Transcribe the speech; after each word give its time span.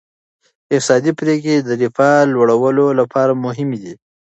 اقتصادي 0.73 1.11
پریکړې 1.19 1.55
د 1.61 1.69
رفاه 1.81 2.17
لوړولو 2.33 2.85
لپاره 2.99 3.39
مهمې 3.45 3.77
دي. 3.83 3.93